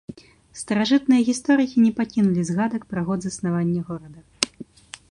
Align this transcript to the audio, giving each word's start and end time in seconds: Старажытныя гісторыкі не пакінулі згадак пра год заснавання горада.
Старажытныя 0.61 1.21
гісторыкі 1.27 1.83
не 1.85 1.91
пакінулі 1.99 2.47
згадак 2.49 2.81
пра 2.95 3.01
год 3.11 3.19
заснавання 3.29 3.81
горада. 3.93 4.19